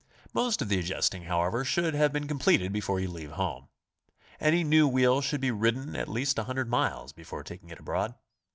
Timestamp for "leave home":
3.07-3.67